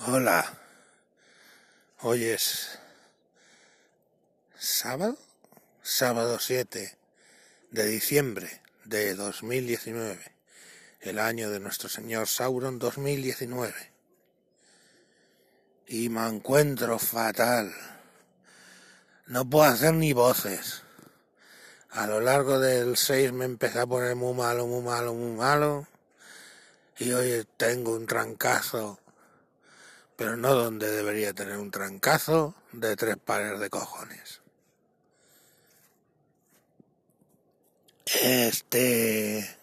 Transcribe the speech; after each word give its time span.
Hola. 0.00 0.58
Hoy 2.00 2.24
es 2.24 2.80
sábado, 4.58 5.16
sábado 5.82 6.40
7 6.40 6.98
de 7.70 7.86
diciembre 7.86 8.60
de 8.84 9.14
2019, 9.14 10.20
el 11.00 11.20
año 11.20 11.48
de 11.48 11.60
nuestro 11.60 11.88
señor 11.88 12.26
Sauron 12.26 12.80
2019. 12.80 13.72
Y 15.86 16.08
me 16.08 16.26
encuentro 16.26 16.98
fatal. 16.98 17.72
No 19.28 19.48
puedo 19.48 19.64
hacer 19.64 19.94
ni 19.94 20.12
voces. 20.12 20.82
A 21.90 22.08
lo 22.08 22.20
largo 22.20 22.58
del 22.58 22.96
6 22.96 23.32
me 23.32 23.44
empecé 23.44 23.78
a 23.78 23.86
poner 23.86 24.16
muy 24.16 24.34
malo, 24.34 24.66
muy 24.66 24.82
malo, 24.82 25.14
muy 25.14 25.36
malo. 25.36 25.86
Y 26.98 27.12
hoy 27.12 27.46
tengo 27.56 27.94
un 27.94 28.06
trancazo 28.06 28.98
pero 30.16 30.36
no 30.36 30.54
donde 30.54 30.90
debería 30.90 31.32
tener 31.32 31.56
un 31.58 31.70
trancazo 31.70 32.54
de 32.72 32.96
tres 32.96 33.16
pares 33.16 33.58
de 33.58 33.70
cojones. 33.70 34.40
Este... 38.06 39.58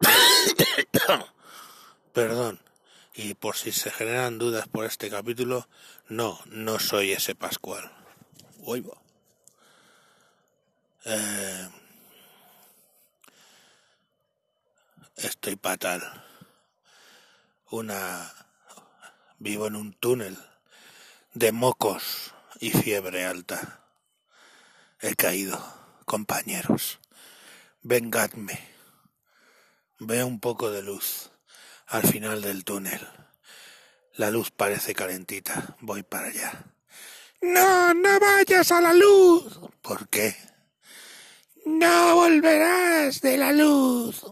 Perdón. 2.12 2.60
Y 3.14 3.34
por 3.34 3.56
si 3.56 3.72
se 3.72 3.90
generan 3.90 4.38
dudas 4.38 4.68
por 4.68 4.86
este 4.86 5.10
capítulo, 5.10 5.68
no, 6.08 6.40
no 6.46 6.78
soy 6.78 7.12
ese 7.12 7.34
Pascual. 7.34 7.92
Oigo. 8.64 9.02
Eh, 11.04 11.68
estoy 15.16 15.58
fatal. 15.60 16.24
Una 17.70 18.32
Vivo 19.42 19.66
en 19.66 19.74
un 19.74 19.92
túnel 19.92 20.38
de 21.34 21.50
mocos 21.50 22.32
y 22.60 22.70
fiebre 22.70 23.24
alta. 23.24 23.80
He 25.00 25.16
caído, 25.16 25.60
compañeros. 26.04 27.00
Vengadme. 27.80 28.60
Veo 29.98 30.28
un 30.28 30.38
poco 30.38 30.70
de 30.70 30.84
luz 30.84 31.32
al 31.88 32.04
final 32.04 32.40
del 32.40 32.62
túnel. 32.62 33.00
La 34.14 34.30
luz 34.30 34.52
parece 34.52 34.94
calentita. 34.94 35.76
Voy 35.80 36.04
para 36.04 36.28
allá. 36.28 36.64
No, 37.40 37.92
no 37.94 38.20
vayas 38.20 38.70
a 38.70 38.80
la 38.80 38.94
luz. 38.94 39.58
¿Por 39.80 40.08
qué? 40.08 40.36
No 41.66 42.14
volverás 42.14 43.20
de 43.20 43.38
la 43.38 43.52
luz. 43.52 44.24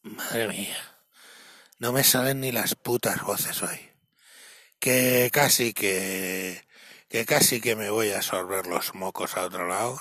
Madre 0.00 0.48
mía. 0.48 0.78
No 1.78 1.92
me 1.92 2.02
salen 2.02 2.40
ni 2.40 2.52
las 2.52 2.74
putas 2.74 3.22
voces 3.22 3.62
hoy 3.62 3.95
que 4.86 5.30
casi 5.32 5.72
que 5.72 6.64
que 7.08 7.26
casi 7.26 7.60
que 7.60 7.74
me 7.74 7.90
voy 7.90 8.12
a 8.12 8.22
sorber 8.22 8.68
los 8.68 8.94
mocos 8.94 9.36
a 9.36 9.42
otro 9.42 9.66
lado 9.66 9.98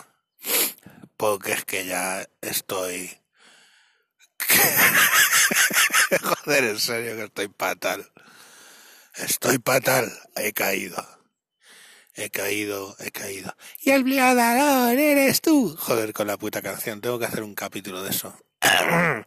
porque 1.18 1.54
es 1.54 1.66
que 1.66 1.88
ya 1.88 2.24
estoy 2.42 3.10
joder 6.22 6.66
en 6.66 6.80
serio 6.80 7.16
que 7.16 7.24
estoy 7.24 7.50
fatal. 7.58 8.12
Estoy 9.16 9.58
fatal. 9.66 10.12
He 10.36 10.54
caído. 10.54 11.04
He 12.14 12.30
caído 12.30 12.96
he 13.00 13.10
caído. 13.10 13.56
Y 13.80 13.90
el 13.90 14.04
violador 14.04 15.00
eres 15.00 15.42
tú 15.42 15.76
joder 15.80 16.14
con 16.14 16.28
la 16.28 16.38
puta 16.38 16.62
canción. 16.62 17.02
Tengo 17.02 17.18
que 17.18 17.26
hacer 17.26 17.42
un 17.42 17.56
capítulo 17.56 18.04
de 18.04 18.12
eso. 18.12 18.38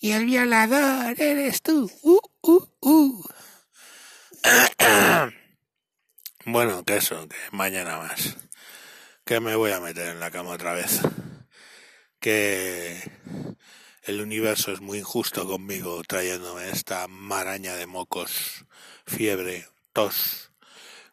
Y 0.00 0.12
el 0.12 0.26
violador 0.26 1.20
eres 1.20 1.60
tú 1.60 1.90
uh, 2.02 2.20
uh, 2.42 2.66
uh. 2.80 3.24
Bueno, 6.44 6.82
que 6.84 6.96
eso, 6.96 7.28
que 7.28 7.36
mañana 7.52 7.98
más. 7.98 8.36
Que 9.24 9.40
me 9.40 9.54
voy 9.54 9.72
a 9.72 9.80
meter 9.80 10.08
en 10.08 10.20
la 10.20 10.30
cama 10.30 10.50
otra 10.50 10.72
vez. 10.72 11.00
Que 12.20 12.98
el 14.04 14.22
universo 14.22 14.72
es 14.72 14.80
muy 14.80 14.98
injusto 14.98 15.46
conmigo 15.46 16.02
trayéndome 16.04 16.70
esta 16.70 17.06
maraña 17.08 17.74
de 17.76 17.86
mocos, 17.86 18.64
fiebre, 19.06 19.68
tos, 19.92 20.50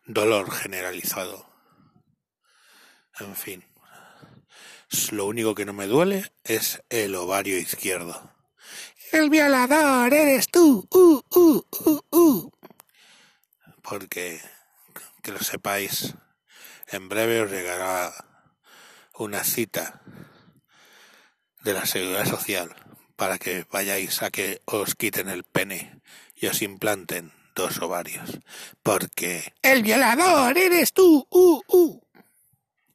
dolor 0.06 0.52
generalizado. 0.52 1.46
En 3.20 3.36
fin. 3.36 3.66
Lo 5.12 5.26
único 5.26 5.56
que 5.56 5.66
no 5.66 5.74
me 5.74 5.88
duele 5.88 6.32
es 6.46 6.82
el 6.90 7.16
ovario 7.16 7.58
izquierdo. 7.58 8.32
El 9.12 9.30
violador 9.30 10.14
eres 10.14 10.50
tú. 10.50 10.88
Uh, 10.92 11.22
uh, 11.36 11.62
uh, 11.86 11.95
porque 13.88 14.42
que 15.22 15.32
lo 15.32 15.40
sepáis, 15.40 16.16
en 16.88 17.10
breve 17.10 17.42
os 17.42 17.52
llegará 17.52 18.14
una 19.18 19.44
cita 19.44 20.02
de 21.64 21.74
la 21.74 21.86
seguridad 21.86 22.26
social 22.26 22.76
para 23.16 23.38
que 23.38 23.66
vayáis 23.72 24.22
a 24.22 24.30
que 24.30 24.62
os 24.66 24.96
quiten 24.96 25.30
el 25.30 25.44
pene 25.44 26.02
y 26.36 26.48
os 26.48 26.62
implanten 26.62 27.32
dos 27.56 27.82
ovarios, 27.82 28.40
porque 28.84 29.54
el 29.62 29.82
violador 29.82 30.58
eres 30.58 30.92
tú. 30.92 31.26
Uh, 31.30 31.62
uh. 31.68 32.05